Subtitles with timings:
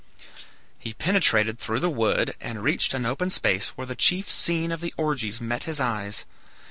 [0.79, 4.81] He penetrated through the wood and reached an open space where the chief scene of
[4.81, 6.25] the orgies met his eyes.